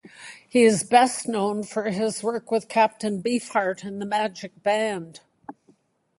[0.49, 5.19] He is best known for his work with Captain Beefheart and The Magic Band.